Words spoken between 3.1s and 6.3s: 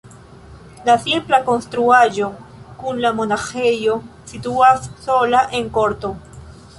monaĥejo situas sola en korto.